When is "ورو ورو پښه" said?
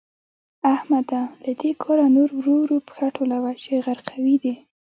2.33-3.05